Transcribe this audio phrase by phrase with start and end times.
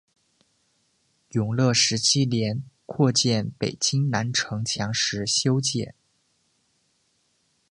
[1.33, 5.93] 永乐十七年扩建北京南城墙时修建。